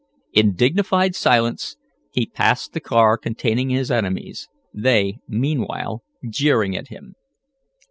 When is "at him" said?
6.75-7.13